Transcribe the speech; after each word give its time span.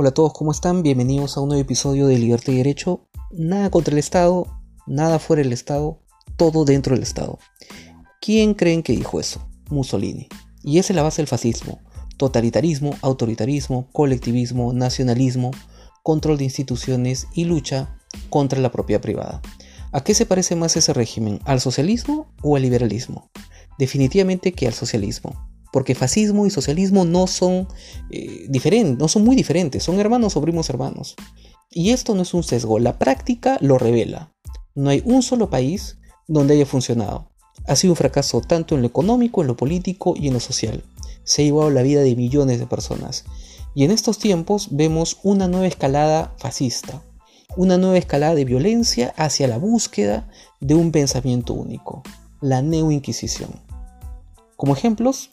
Hola 0.00 0.08
a 0.08 0.14
todos, 0.14 0.32
¿cómo 0.32 0.50
están? 0.50 0.82
Bienvenidos 0.82 1.36
a 1.36 1.42
un 1.42 1.48
nuevo 1.48 1.60
episodio 1.60 2.06
de 2.06 2.18
Libertad 2.18 2.54
y 2.54 2.56
Derecho. 2.56 3.06
Nada 3.32 3.68
contra 3.68 3.92
el 3.92 3.98
Estado, 3.98 4.46
nada 4.86 5.18
fuera 5.18 5.42
del 5.42 5.52
Estado, 5.52 6.00
todo 6.38 6.64
dentro 6.64 6.94
del 6.94 7.02
Estado. 7.02 7.38
¿Quién 8.18 8.54
creen 8.54 8.82
que 8.82 8.94
dijo 8.94 9.20
eso? 9.20 9.46
Mussolini. 9.68 10.26
Y 10.62 10.78
esa 10.78 10.94
es 10.94 10.96
la 10.96 11.02
base 11.02 11.20
del 11.20 11.26
fascismo. 11.28 11.80
Totalitarismo, 12.16 12.96
autoritarismo, 13.02 13.90
colectivismo, 13.92 14.72
nacionalismo, 14.72 15.50
control 16.02 16.38
de 16.38 16.44
instituciones 16.44 17.26
y 17.34 17.44
lucha 17.44 17.98
contra 18.30 18.58
la 18.58 18.72
propiedad 18.72 19.02
privada. 19.02 19.42
¿A 19.92 20.02
qué 20.02 20.14
se 20.14 20.24
parece 20.24 20.56
más 20.56 20.78
ese 20.78 20.94
régimen? 20.94 21.40
¿Al 21.44 21.60
socialismo 21.60 22.32
o 22.40 22.56
al 22.56 22.62
liberalismo? 22.62 23.30
Definitivamente 23.78 24.52
que 24.52 24.66
al 24.66 24.72
socialismo 24.72 25.49
porque 25.72 25.94
fascismo 25.94 26.46
y 26.46 26.50
socialismo 26.50 27.04
no 27.04 27.26
son 27.26 27.68
eh, 28.10 28.46
diferentes, 28.48 28.98
no 28.98 29.08
son 29.08 29.24
muy 29.24 29.36
diferentes, 29.36 29.82
son 29.82 29.98
hermanos 30.00 30.36
o 30.36 30.42
primos 30.42 30.68
hermanos. 30.70 31.16
Y 31.70 31.90
esto 31.90 32.14
no 32.14 32.22
es 32.22 32.34
un 32.34 32.42
sesgo, 32.42 32.78
la 32.78 32.98
práctica 32.98 33.56
lo 33.60 33.78
revela. 33.78 34.32
No 34.74 34.90
hay 34.90 35.02
un 35.04 35.22
solo 35.22 35.50
país 35.50 35.98
donde 36.26 36.54
haya 36.54 36.66
funcionado. 36.66 37.30
Ha 37.66 37.76
sido 37.76 37.92
un 37.92 37.96
fracaso 37.96 38.40
tanto 38.40 38.74
en 38.74 38.82
lo 38.82 38.88
económico, 38.88 39.40
en 39.40 39.46
lo 39.46 39.56
político 39.56 40.14
y 40.16 40.28
en 40.28 40.34
lo 40.34 40.40
social. 40.40 40.82
Se 41.24 41.42
ha 41.42 41.44
llevado 41.44 41.70
la 41.70 41.82
vida 41.82 42.00
de 42.00 42.16
millones 42.16 42.58
de 42.58 42.66
personas. 42.66 43.24
Y 43.74 43.84
en 43.84 43.90
estos 43.90 44.18
tiempos 44.18 44.68
vemos 44.72 45.18
una 45.22 45.46
nueva 45.46 45.66
escalada 45.66 46.34
fascista, 46.38 47.02
una 47.56 47.78
nueva 47.78 47.98
escalada 47.98 48.34
de 48.34 48.44
violencia 48.44 49.14
hacia 49.16 49.46
la 49.46 49.58
búsqueda 49.58 50.28
de 50.60 50.74
un 50.74 50.90
pensamiento 50.90 51.54
único, 51.54 52.02
la 52.40 52.62
neo-inquisición. 52.62 53.50
Como 54.56 54.74
ejemplos, 54.74 55.30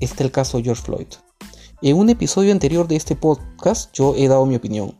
está 0.00 0.24
el 0.24 0.30
caso 0.30 0.60
George 0.62 0.82
Floyd. 0.82 1.06
En 1.82 1.96
un 1.96 2.08
episodio 2.08 2.52
anterior 2.52 2.88
de 2.88 2.96
este 2.96 3.16
podcast 3.16 3.92
yo 3.92 4.14
he 4.16 4.28
dado 4.28 4.46
mi 4.46 4.56
opinión. 4.56 4.98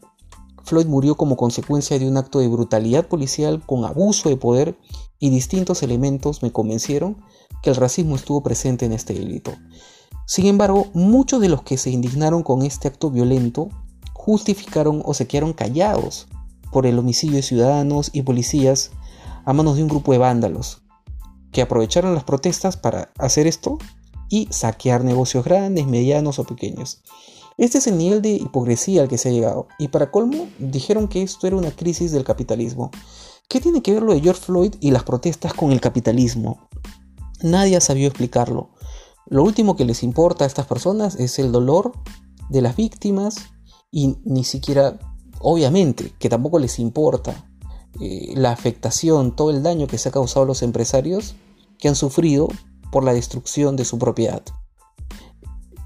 Floyd 0.64 0.86
murió 0.86 1.14
como 1.14 1.36
consecuencia 1.36 1.98
de 1.98 2.08
un 2.08 2.16
acto 2.16 2.38
de 2.38 2.48
brutalidad 2.48 3.06
policial 3.06 3.62
con 3.64 3.84
abuso 3.84 4.28
de 4.28 4.36
poder 4.36 4.78
y 5.18 5.30
distintos 5.30 5.82
elementos 5.82 6.42
me 6.42 6.52
convencieron 6.52 7.22
que 7.62 7.70
el 7.70 7.76
racismo 7.76 8.16
estuvo 8.16 8.42
presente 8.42 8.86
en 8.86 8.92
este 8.92 9.14
delito. 9.14 9.52
Sin 10.26 10.46
embargo, 10.46 10.86
muchos 10.94 11.40
de 11.40 11.48
los 11.48 11.62
que 11.62 11.76
se 11.76 11.90
indignaron 11.90 12.42
con 12.42 12.62
este 12.62 12.88
acto 12.88 13.10
violento 13.10 13.68
justificaron 14.12 15.02
o 15.04 15.12
se 15.12 15.26
quedaron 15.26 15.52
callados 15.52 16.28
por 16.72 16.86
el 16.86 16.98
homicidio 16.98 17.36
de 17.36 17.42
ciudadanos 17.42 18.10
y 18.12 18.22
policías 18.22 18.90
a 19.44 19.52
manos 19.52 19.76
de 19.76 19.82
un 19.82 19.88
grupo 19.88 20.12
de 20.12 20.18
vándalos 20.18 20.82
que 21.52 21.62
aprovecharon 21.62 22.14
las 22.14 22.24
protestas 22.24 22.76
para 22.76 23.12
hacer 23.18 23.46
esto 23.46 23.78
y 24.34 24.48
saquear 24.50 25.04
negocios 25.04 25.44
grandes, 25.44 25.86
medianos 25.86 26.40
o 26.40 26.44
pequeños. 26.44 26.98
Este 27.56 27.78
es 27.78 27.86
el 27.86 27.96
nivel 27.96 28.20
de 28.20 28.30
hipocresía 28.30 29.02
al 29.02 29.08
que 29.08 29.16
se 29.16 29.28
ha 29.28 29.32
llegado. 29.32 29.68
Y 29.78 29.86
para 29.88 30.10
colmo, 30.10 30.48
dijeron 30.58 31.06
que 31.06 31.22
esto 31.22 31.46
era 31.46 31.54
una 31.54 31.70
crisis 31.70 32.10
del 32.10 32.24
capitalismo. 32.24 32.90
¿Qué 33.48 33.60
tiene 33.60 33.80
que 33.80 33.92
ver 33.92 34.02
lo 34.02 34.12
de 34.12 34.20
George 34.20 34.42
Floyd 34.42 34.74
y 34.80 34.90
las 34.90 35.04
protestas 35.04 35.54
con 35.54 35.70
el 35.70 35.80
capitalismo? 35.80 36.68
Nadie 37.42 37.76
ha 37.76 37.80
sabido 37.80 38.08
explicarlo. 38.08 38.70
Lo 39.26 39.44
último 39.44 39.76
que 39.76 39.84
les 39.84 40.02
importa 40.02 40.42
a 40.42 40.48
estas 40.48 40.66
personas 40.66 41.14
es 41.14 41.38
el 41.38 41.52
dolor 41.52 41.92
de 42.50 42.60
las 42.60 42.74
víctimas 42.74 43.36
y 43.92 44.16
ni 44.24 44.42
siquiera, 44.42 44.98
obviamente, 45.38 46.12
que 46.18 46.28
tampoco 46.28 46.58
les 46.58 46.80
importa 46.80 47.48
eh, 48.00 48.32
la 48.34 48.50
afectación, 48.50 49.36
todo 49.36 49.50
el 49.50 49.62
daño 49.62 49.86
que 49.86 49.98
se 49.98 50.08
ha 50.08 50.12
causado 50.12 50.42
a 50.42 50.48
los 50.48 50.62
empresarios 50.62 51.36
que 51.78 51.86
han 51.86 51.94
sufrido 51.94 52.48
por 52.94 53.02
la 53.02 53.12
destrucción 53.12 53.74
de 53.74 53.84
su 53.84 53.98
propiedad. 53.98 54.42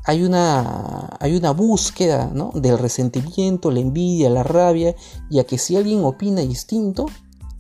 Hay 0.05 0.25
una, 0.25 1.17
hay 1.19 1.37
una 1.37 1.53
búsqueda 1.53 2.31
del 2.53 2.79
resentimiento, 2.79 3.71
la 3.71 3.81
envidia, 3.81 4.29
la 4.29 4.43
rabia, 4.43 4.95
y 5.31 5.39
a 5.39 5.45
que 5.45 5.57
si 5.57 5.75
alguien 5.75 6.05
opina 6.05 6.43
distinto, 6.43 7.07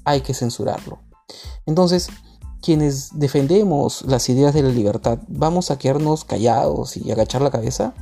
hay 0.05 0.21
que 0.21 0.35
censurarlo. 0.35 0.99
Entonces, 1.65 2.11
quienes 2.61 3.19
defendemos 3.19 4.03
las 4.03 4.29
ideas 4.29 4.53
de 4.53 4.65
la 4.65 4.69
libertad, 4.69 5.19
¿vamos 5.29 5.71
a 5.71 5.79
quedarnos 5.79 6.27
callados 6.27 6.99
y 6.99 7.11
agachar 7.11 7.41
la 7.41 7.51
cabeza? 7.51 7.95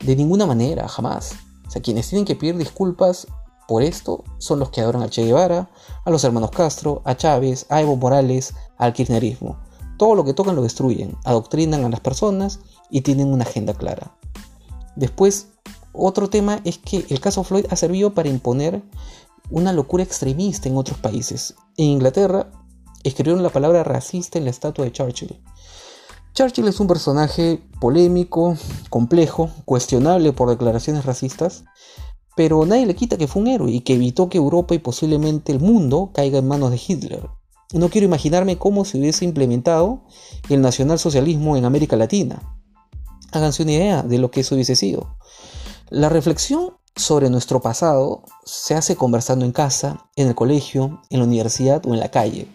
De 0.00 0.16
ninguna 0.16 0.46
manera, 0.46 0.88
jamás. 0.88 1.32
O 1.66 1.70
sea, 1.70 1.82
quienes 1.82 2.08
tienen 2.08 2.24
que 2.24 2.34
pedir 2.34 2.56
disculpas 2.56 3.26
por 3.66 3.82
esto 3.82 4.24
son 4.38 4.58
los 4.58 4.70
que 4.70 4.80
adoran 4.80 5.02
a 5.02 5.10
Che 5.10 5.26
Guevara, 5.26 5.68
a 6.06 6.10
los 6.10 6.24
hermanos 6.24 6.50
Castro, 6.50 7.02
a 7.04 7.14
Chávez, 7.14 7.66
a 7.68 7.82
Evo 7.82 7.96
Morales, 7.96 8.54
al 8.78 8.94
kirchnerismo. 8.94 9.67
Todo 9.98 10.14
lo 10.14 10.24
que 10.24 10.32
tocan 10.32 10.56
lo 10.56 10.62
destruyen, 10.62 11.16
adoctrinan 11.24 11.84
a 11.84 11.90
las 11.90 12.00
personas 12.00 12.60
y 12.88 13.02
tienen 13.02 13.32
una 13.32 13.44
agenda 13.44 13.74
clara. 13.74 14.16
Después, 14.96 15.48
otro 15.92 16.30
tema 16.30 16.60
es 16.64 16.78
que 16.78 17.04
el 17.10 17.20
caso 17.20 17.44
Floyd 17.44 17.66
ha 17.70 17.76
servido 17.76 18.14
para 18.14 18.28
imponer 18.28 18.82
una 19.50 19.72
locura 19.72 20.04
extremista 20.04 20.68
en 20.68 20.76
otros 20.76 20.98
países. 20.98 21.54
En 21.76 21.86
Inglaterra 21.86 22.50
escribieron 23.02 23.42
la 23.42 23.50
palabra 23.50 23.84
racista 23.84 24.38
en 24.38 24.44
la 24.44 24.50
estatua 24.50 24.84
de 24.84 24.92
Churchill. 24.92 25.40
Churchill 26.34 26.68
es 26.68 26.78
un 26.78 26.86
personaje 26.86 27.60
polémico, 27.80 28.56
complejo, 28.90 29.50
cuestionable 29.64 30.32
por 30.32 30.48
declaraciones 30.48 31.04
racistas, 31.04 31.64
pero 32.36 32.64
nadie 32.64 32.86
le 32.86 32.94
quita 32.94 33.16
que 33.16 33.26
fue 33.26 33.42
un 33.42 33.48
héroe 33.48 33.72
y 33.72 33.80
que 33.80 33.94
evitó 33.94 34.28
que 34.28 34.38
Europa 34.38 34.74
y 34.74 34.78
posiblemente 34.78 35.50
el 35.50 35.58
mundo 35.58 36.12
caiga 36.14 36.38
en 36.38 36.46
manos 36.46 36.70
de 36.70 36.80
Hitler. 36.86 37.28
No 37.74 37.90
quiero 37.90 38.06
imaginarme 38.06 38.56
cómo 38.56 38.86
se 38.86 38.98
hubiese 38.98 39.26
implementado 39.26 40.00
el 40.48 40.62
nacionalsocialismo 40.62 41.54
en 41.58 41.66
América 41.66 41.96
Latina. 41.96 42.56
Háganse 43.30 43.62
una 43.62 43.72
idea 43.72 44.02
de 44.02 44.16
lo 44.16 44.30
que 44.30 44.40
eso 44.40 44.54
hubiese 44.54 44.74
sido. 44.74 45.18
La 45.90 46.08
reflexión 46.08 46.78
sobre 46.96 47.28
nuestro 47.28 47.60
pasado 47.60 48.22
se 48.46 48.74
hace 48.74 48.96
conversando 48.96 49.44
en 49.44 49.52
casa, 49.52 50.06
en 50.16 50.28
el 50.28 50.34
colegio, 50.34 51.02
en 51.10 51.18
la 51.18 51.26
universidad 51.26 51.84
o 51.86 51.92
en 51.92 52.00
la 52.00 52.10
calle, 52.10 52.48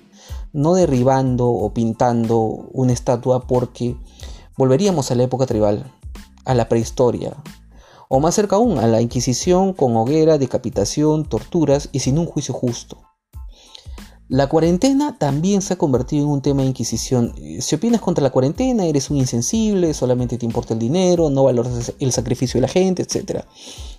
no 0.52 0.74
derribando 0.74 1.48
o 1.48 1.74
pintando 1.76 2.40
una 2.74 2.94
estatua 2.94 3.46
porque 3.46 3.96
volveríamos 4.58 5.12
a 5.12 5.16
la 5.16 5.24
época 5.24 5.46
tribal, 5.46 5.94
a 6.44 6.56
la 6.56 6.68
prehistoria, 6.68 7.38
o 8.10 8.20
más 8.20 8.34
cerca 8.34 8.56
aún, 8.56 8.80
a 8.80 8.88
la 8.88 9.00
Inquisición 9.00 9.74
con 9.74 9.96
hoguera, 9.96 10.40
decapitación, 10.40 11.26
torturas 11.30 11.90
y 11.92 12.00
sin 12.00 12.18
un 12.18 12.26
juicio 12.26 12.56
justo. 12.56 13.13
La 14.30 14.48
cuarentena 14.48 15.18
también 15.18 15.62
se 15.62 15.74
ha 15.74 15.78
convertido 15.78 16.24
en 16.24 16.30
un 16.30 16.42
tema 16.42 16.62
de 16.62 16.70
inquisición. 16.70 17.36
Si 17.60 17.76
opinas 17.76 18.00
contra 18.00 18.24
la 18.24 18.32
cuarentena, 18.32 18.86
eres 18.86 19.10
un 19.10 19.18
insensible, 19.18 19.94
solamente 19.94 20.38
te 20.38 20.46
importa 20.46 20.74
el 20.74 20.80
dinero, 20.80 21.30
no 21.30 21.44
valoras 21.44 21.92
el 22.00 22.14
sacrificio 22.14 22.58
de 22.58 22.62
la 22.62 22.70
gente, 22.70 23.04
etc. 23.04 23.44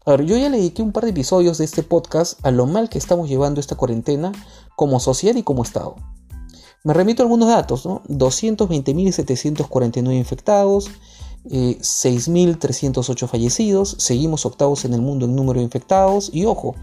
Ahora, 0.06 0.24
yo 0.24 0.38
ya 0.38 0.48
le 0.48 0.56
dediqué 0.56 0.80
un 0.82 0.92
par 0.92 1.04
de 1.04 1.10
episodios 1.10 1.58
de 1.58 1.66
este 1.66 1.82
podcast 1.82 2.40
a 2.44 2.50
lo 2.50 2.64
mal 2.66 2.88
que 2.88 2.96
estamos 2.98 3.28
llevando 3.28 3.60
esta 3.60 3.76
cuarentena 3.76 4.32
como 4.76 4.98
sociedad 4.98 5.36
y 5.36 5.42
como 5.42 5.62
Estado. 5.62 5.96
Me 6.84 6.94
remito 6.94 7.22
a 7.22 7.24
algunos 7.24 7.48
datos, 7.48 7.84
¿no? 7.84 8.02
220.749 8.08 10.16
infectados, 10.16 10.90
6.308 11.44 13.22
eh, 13.22 13.28
fallecidos, 13.28 13.96
seguimos 13.98 14.46
octavos 14.46 14.86
en 14.86 14.94
el 14.94 15.02
mundo 15.02 15.26
en 15.26 15.36
número 15.36 15.60
de 15.60 15.64
infectados 15.64 16.30
y 16.32 16.46
ojo, 16.46 16.76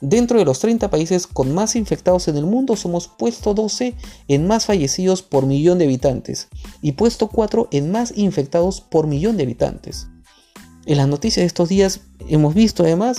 Dentro 0.00 0.38
de 0.38 0.44
los 0.44 0.60
30 0.60 0.90
países 0.90 1.26
con 1.26 1.52
más 1.54 1.74
infectados 1.74 2.28
en 2.28 2.36
el 2.36 2.46
mundo 2.46 2.76
somos 2.76 3.08
puesto 3.08 3.54
12 3.54 3.94
en 4.28 4.46
más 4.46 4.66
fallecidos 4.66 5.22
por 5.22 5.46
millón 5.46 5.78
de 5.78 5.86
habitantes 5.86 6.48
y 6.80 6.92
puesto 6.92 7.28
4 7.28 7.68
en 7.72 7.90
más 7.90 8.16
infectados 8.16 8.80
por 8.80 9.08
millón 9.08 9.36
de 9.36 9.42
habitantes. 9.42 10.08
En 10.86 10.98
las 10.98 11.08
noticias 11.08 11.42
de 11.42 11.46
estos 11.46 11.68
días 11.68 12.00
hemos 12.28 12.54
visto 12.54 12.84
además 12.84 13.18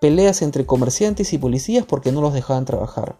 peleas 0.00 0.42
entre 0.42 0.66
comerciantes 0.66 1.32
y 1.32 1.38
policías 1.38 1.86
porque 1.86 2.12
no 2.12 2.20
los 2.20 2.34
dejaban 2.34 2.64
trabajar. 2.64 3.16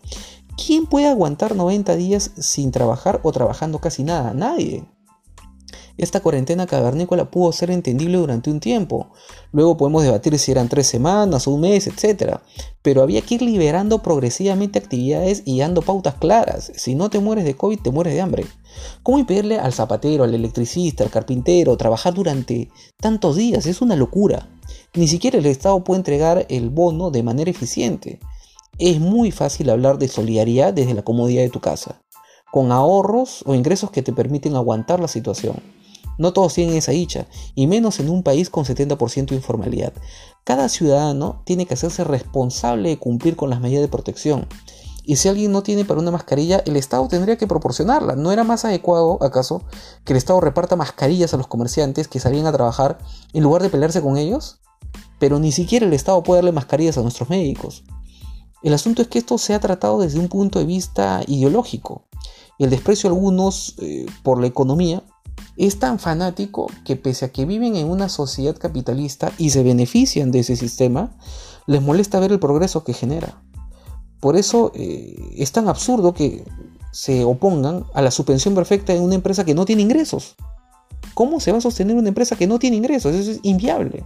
¿Quién 0.56 0.86
puede 0.86 1.06
aguantar 1.06 1.54
90 1.54 1.96
días 1.96 2.32
sin 2.38 2.72
trabajar 2.72 3.20
o 3.22 3.30
trabajando 3.30 3.78
casi 3.78 4.02
nada? 4.02 4.34
Nadie. 4.34 4.84
Esta 5.98 6.20
cuarentena 6.20 6.66
cavernícola 6.66 7.30
pudo 7.30 7.52
ser 7.52 7.70
entendible 7.70 8.18
durante 8.18 8.50
un 8.50 8.60
tiempo. 8.60 9.12
Luego 9.50 9.78
podemos 9.78 10.02
debatir 10.02 10.38
si 10.38 10.52
eran 10.52 10.68
tres 10.68 10.86
semanas 10.86 11.46
un 11.46 11.60
mes, 11.62 11.86
etc. 11.86 12.38
Pero 12.82 13.02
había 13.02 13.22
que 13.22 13.36
ir 13.36 13.42
liberando 13.42 14.02
progresivamente 14.02 14.78
actividades 14.78 15.42
y 15.46 15.60
dando 15.60 15.80
pautas 15.80 16.14
claras. 16.14 16.70
Si 16.74 16.94
no 16.94 17.08
te 17.08 17.18
mueres 17.18 17.46
de 17.46 17.56
COVID, 17.56 17.80
te 17.80 17.90
mueres 17.90 18.12
de 18.12 18.20
hambre. 18.20 18.46
¿Cómo 19.02 19.18
impedirle 19.18 19.58
al 19.58 19.72
zapatero, 19.72 20.24
al 20.24 20.34
electricista, 20.34 21.02
al 21.02 21.10
carpintero 21.10 21.76
trabajar 21.78 22.12
durante 22.12 22.70
tantos 23.00 23.36
días? 23.36 23.64
Es 23.64 23.80
una 23.80 23.96
locura. 23.96 24.50
Ni 24.94 25.08
siquiera 25.08 25.38
el 25.38 25.46
Estado 25.46 25.82
puede 25.82 26.00
entregar 26.00 26.46
el 26.50 26.68
bono 26.68 27.10
de 27.10 27.22
manera 27.22 27.50
eficiente. 27.50 28.20
Es 28.78 29.00
muy 29.00 29.30
fácil 29.30 29.70
hablar 29.70 29.98
de 29.98 30.08
solidaridad 30.08 30.74
desde 30.74 30.92
la 30.92 31.02
comodidad 31.02 31.42
de 31.42 31.48
tu 31.48 31.60
casa, 31.60 32.02
con 32.52 32.70
ahorros 32.70 33.42
o 33.46 33.54
ingresos 33.54 33.90
que 33.90 34.02
te 34.02 34.12
permiten 34.12 34.54
aguantar 34.54 35.00
la 35.00 35.08
situación. 35.08 35.56
No 36.18 36.32
todos 36.32 36.54
tienen 36.54 36.76
esa 36.76 36.92
dicha, 36.92 37.26
y 37.54 37.66
menos 37.66 38.00
en 38.00 38.08
un 38.08 38.22
país 38.22 38.50
con 38.50 38.64
70% 38.64 39.26
de 39.26 39.36
informalidad. 39.36 39.92
Cada 40.44 40.68
ciudadano 40.68 41.42
tiene 41.44 41.66
que 41.66 41.74
hacerse 41.74 42.04
responsable 42.04 42.90
de 42.90 42.98
cumplir 42.98 43.36
con 43.36 43.50
las 43.50 43.60
medidas 43.60 43.82
de 43.82 43.88
protección. 43.88 44.46
Y 45.04 45.16
si 45.16 45.28
alguien 45.28 45.52
no 45.52 45.62
tiene 45.62 45.84
para 45.84 46.00
una 46.00 46.10
mascarilla, 46.10 46.62
el 46.66 46.76
Estado 46.76 47.06
tendría 47.08 47.36
que 47.36 47.46
proporcionarla. 47.46 48.16
¿No 48.16 48.32
era 48.32 48.44
más 48.44 48.64
adecuado, 48.64 49.22
acaso, 49.22 49.62
que 50.04 50.12
el 50.12 50.16
Estado 50.16 50.40
reparta 50.40 50.74
mascarillas 50.74 51.32
a 51.32 51.36
los 51.36 51.46
comerciantes 51.46 52.08
que 52.08 52.18
salían 52.18 52.46
a 52.46 52.52
trabajar 52.52 52.98
en 53.32 53.42
lugar 53.42 53.62
de 53.62 53.70
pelearse 53.70 54.02
con 54.02 54.16
ellos? 54.16 54.60
pero 55.18 55.38
ni 55.38 55.52
siquiera 55.52 55.86
el 55.86 55.92
Estado 55.92 56.22
puede 56.22 56.38
darle 56.38 56.52
mascarillas 56.52 56.98
a 56.98 57.02
nuestros 57.02 57.28
médicos. 57.28 57.84
El 58.62 58.74
asunto 58.74 59.02
es 59.02 59.08
que 59.08 59.18
esto 59.18 59.38
se 59.38 59.54
ha 59.54 59.60
tratado 59.60 60.00
desde 60.00 60.18
un 60.18 60.28
punto 60.28 60.58
de 60.58 60.64
vista 60.64 61.22
ideológico. 61.26 62.04
El 62.58 62.70
desprecio 62.70 63.08
de 63.08 63.16
algunos 63.16 63.74
eh, 63.78 64.06
por 64.22 64.40
la 64.40 64.46
economía 64.46 65.02
es 65.56 65.78
tan 65.78 65.98
fanático 65.98 66.66
que 66.84 66.96
pese 66.96 67.24
a 67.24 67.32
que 67.32 67.46
viven 67.46 67.76
en 67.76 67.88
una 67.88 68.08
sociedad 68.08 68.56
capitalista 68.56 69.32
y 69.38 69.50
se 69.50 69.62
benefician 69.62 70.30
de 70.30 70.40
ese 70.40 70.56
sistema, 70.56 71.16
les 71.66 71.82
molesta 71.82 72.20
ver 72.20 72.32
el 72.32 72.38
progreso 72.38 72.84
que 72.84 72.92
genera. 72.92 73.42
Por 74.20 74.36
eso 74.36 74.72
eh, 74.74 75.16
es 75.36 75.52
tan 75.52 75.68
absurdo 75.68 76.14
que 76.14 76.44
se 76.92 77.24
opongan 77.24 77.84
a 77.94 78.02
la 78.02 78.10
suspensión 78.10 78.54
perfecta 78.54 78.94
en 78.94 79.02
una 79.02 79.14
empresa 79.14 79.44
que 79.44 79.54
no 79.54 79.64
tiene 79.64 79.82
ingresos. 79.82 80.36
¿Cómo 81.14 81.40
se 81.40 81.52
va 81.52 81.58
a 81.58 81.62
sostener 81.62 81.96
una 81.96 82.08
empresa 82.08 82.36
que 82.36 82.46
no 82.46 82.58
tiene 82.58 82.76
ingresos? 82.76 83.14
Eso 83.14 83.30
es 83.30 83.40
inviable. 83.42 84.04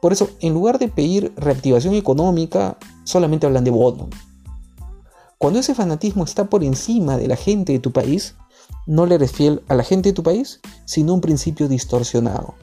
Por 0.00 0.12
eso, 0.12 0.30
en 0.40 0.54
lugar 0.54 0.78
de 0.78 0.88
pedir 0.88 1.32
reactivación 1.36 1.94
económica, 1.94 2.76
solamente 3.04 3.46
hablan 3.46 3.64
de 3.64 3.70
bono. 3.70 4.08
Cuando 5.38 5.60
ese 5.60 5.74
fanatismo 5.74 6.24
está 6.24 6.44
por 6.44 6.64
encima 6.64 7.16
de 7.16 7.28
la 7.28 7.36
gente 7.36 7.72
de 7.72 7.78
tu 7.78 7.92
país, 7.92 8.34
no 8.86 9.06
le 9.06 9.14
eres 9.16 9.32
fiel 9.32 9.62
a 9.68 9.74
la 9.74 9.84
gente 9.84 10.10
de 10.10 10.14
tu 10.14 10.22
país, 10.22 10.60
sino 10.84 11.14
un 11.14 11.20
principio 11.20 11.68
distorsionado. 11.68 12.54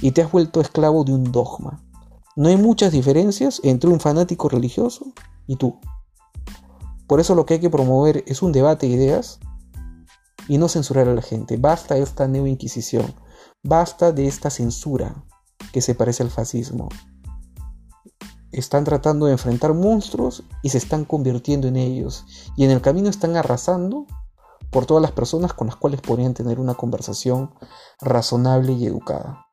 Y 0.00 0.12
te 0.12 0.22
has 0.22 0.32
vuelto 0.32 0.60
esclavo 0.60 1.04
de 1.04 1.12
un 1.12 1.30
dogma. 1.30 1.82
No 2.34 2.48
hay 2.48 2.56
muchas 2.56 2.92
diferencias 2.92 3.60
entre 3.62 3.90
un 3.90 4.00
fanático 4.00 4.48
religioso 4.48 5.12
y 5.46 5.56
tú. 5.56 5.78
Por 7.06 7.20
eso 7.20 7.34
lo 7.34 7.44
que 7.44 7.54
hay 7.54 7.60
que 7.60 7.70
promover 7.70 8.24
es 8.26 8.42
un 8.42 8.52
debate 8.52 8.86
de 8.86 8.94
ideas 8.94 9.38
y 10.48 10.58
no 10.58 10.68
censurar 10.68 11.08
a 11.08 11.14
la 11.14 11.22
gente. 11.22 11.56
Basta 11.58 11.96
esta 11.96 12.24
inquisición, 12.24 13.14
basta 13.62 14.12
de 14.12 14.26
esta 14.26 14.48
censura 14.48 15.24
que 15.72 15.82
se 15.82 15.94
parece 15.94 16.22
al 16.22 16.30
fascismo. 16.30 16.88
Están 18.50 18.84
tratando 18.84 19.26
de 19.26 19.32
enfrentar 19.32 19.74
monstruos 19.74 20.44
y 20.62 20.70
se 20.70 20.78
están 20.78 21.04
convirtiendo 21.04 21.68
en 21.68 21.76
ellos. 21.76 22.24
Y 22.56 22.64
en 22.64 22.70
el 22.70 22.80
camino 22.80 23.08
están 23.08 23.36
arrasando 23.36 24.06
por 24.72 24.86
todas 24.86 25.02
las 25.02 25.12
personas 25.12 25.52
con 25.52 25.66
las 25.66 25.76
cuales 25.76 26.00
podrían 26.00 26.32
tener 26.32 26.58
una 26.58 26.74
conversación 26.74 27.54
razonable 28.00 28.72
y 28.72 28.86
educada. 28.86 29.46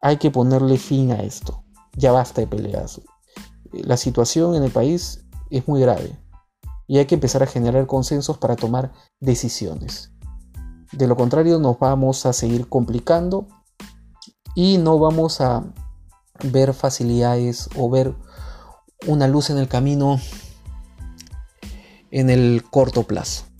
Hay 0.00 0.16
que 0.16 0.30
ponerle 0.30 0.78
fin 0.78 1.10
a 1.10 1.22
esto. 1.22 1.64
Ya 1.96 2.12
basta 2.12 2.40
de 2.40 2.46
peleas. 2.46 3.00
La 3.72 3.96
situación 3.96 4.54
en 4.54 4.62
el 4.62 4.70
país 4.70 5.26
es 5.50 5.66
muy 5.66 5.80
grave 5.80 6.16
y 6.86 6.98
hay 6.98 7.06
que 7.06 7.16
empezar 7.16 7.42
a 7.42 7.46
generar 7.46 7.86
consensos 7.86 8.38
para 8.38 8.54
tomar 8.54 8.92
decisiones. 9.18 10.12
De 10.92 11.08
lo 11.08 11.16
contrario 11.16 11.58
nos 11.58 11.78
vamos 11.80 12.24
a 12.24 12.32
seguir 12.32 12.68
complicando 12.68 13.48
y 14.54 14.78
no 14.78 15.00
vamos 15.00 15.40
a 15.40 15.64
ver 16.44 16.74
facilidades 16.74 17.68
o 17.76 17.90
ver 17.90 18.14
una 19.08 19.26
luz 19.26 19.50
en 19.50 19.58
el 19.58 19.66
camino 19.66 20.20
en 22.12 22.30
el 22.30 22.62
corto 22.70 23.02
plazo. 23.02 23.51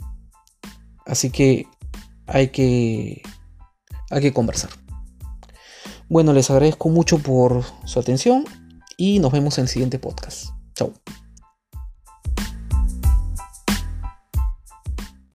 Así 1.06 1.30
que 1.30 1.66
hay 2.26 2.48
que 2.48 3.22
hay 4.10 4.20
que 4.20 4.32
conversar. 4.32 4.70
Bueno, 6.08 6.32
les 6.32 6.50
agradezco 6.50 6.90
mucho 6.90 7.18
por 7.18 7.64
su 7.84 7.98
atención 7.98 8.44
y 8.96 9.18
nos 9.18 9.32
vemos 9.32 9.56
en 9.58 9.62
el 9.62 9.68
siguiente 9.68 9.98
podcast. 9.98 10.50